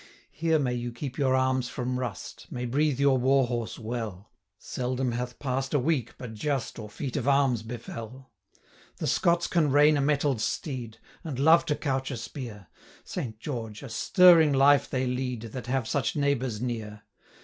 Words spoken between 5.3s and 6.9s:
pass'd a week but giust Or